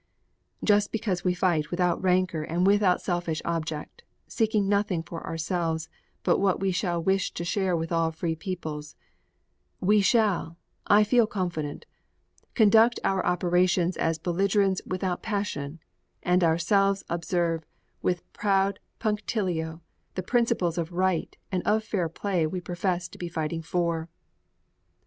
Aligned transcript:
Just 0.63 0.91
because 0.91 1.23
we 1.23 1.35
fight 1.35 1.69
without 1.69 2.01
rancor 2.01 2.41
and 2.41 2.65
without 2.65 3.03
selfish 3.03 3.39
object, 3.45 4.01
seeking 4.27 4.67
nothing 4.67 5.03
for 5.03 5.23
ourselves 5.23 5.89
but 6.23 6.39
what 6.39 6.59
we 6.59 6.71
shall 6.71 6.99
wish 6.99 7.31
to 7.35 7.45
share 7.45 7.77
with 7.77 7.91
all 7.91 8.09
free 8.11 8.35
peoples, 8.35 8.95
we 9.79 10.01
shall, 10.01 10.57
I 10.87 11.03
feel 11.03 11.27
confident, 11.27 11.85
conduct 12.55 12.99
our 13.03 13.23
operations 13.23 13.95
as 13.95 14.17
belligerents 14.17 14.81
without 14.87 15.21
passion, 15.21 15.79
and 16.23 16.43
ourselves 16.43 17.03
observe 17.07 17.63
with 18.01 18.23
proud 18.33 18.79
punctilio 18.99 19.81
the 20.15 20.23
principles 20.23 20.79
of 20.79 20.91
right 20.91 21.37
and 21.51 21.61
of 21.61 21.83
fair 21.83 22.09
play 22.09 22.47
we 22.47 22.59
profess 22.59 23.07
to 23.09 23.19
be 23.19 23.29
fighting 23.29 23.61
for. 23.61 24.09